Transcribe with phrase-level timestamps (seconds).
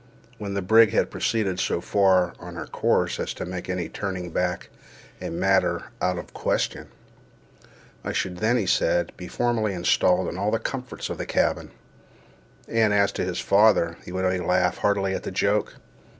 [0.39, 4.31] When the brig had proceeded so far on her course as to make any turning
[4.31, 4.69] back
[5.21, 6.87] a matter out of question,
[8.03, 11.69] I should then, he said, be formally installed in all the comforts of the cabin;
[12.67, 15.75] and as to his father, he would only laugh heartily at the joke.